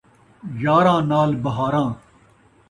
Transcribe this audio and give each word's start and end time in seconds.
یاراں 0.61 1.01
نال 1.09 1.31
بہاراں 1.43 1.89